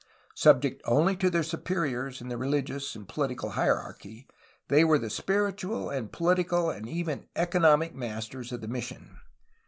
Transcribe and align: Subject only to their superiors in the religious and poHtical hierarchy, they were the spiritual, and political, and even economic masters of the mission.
Subject 0.33 0.81
only 0.85 1.15
to 1.17 1.29
their 1.29 1.43
superiors 1.43 2.21
in 2.21 2.27
the 2.27 2.35
religious 2.35 2.95
and 2.95 3.07
poHtical 3.07 3.51
hierarchy, 3.51 4.27
they 4.67 4.83
were 4.83 4.97
the 4.97 5.11
spiritual, 5.11 5.91
and 5.91 6.11
political, 6.11 6.71
and 6.71 6.89
even 6.89 7.27
economic 7.35 7.93
masters 7.93 8.51
of 8.51 8.61
the 8.61 8.67
mission. 8.67 9.19